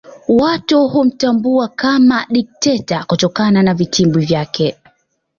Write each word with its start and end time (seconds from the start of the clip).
Watu 0.27 0.87
humtambua 0.87 1.67
kama 1.67 2.25
dikteta 2.29 3.03
kutokana 3.03 3.63
na 3.63 3.73
vitibwi 3.73 4.25
vyake 4.25 4.77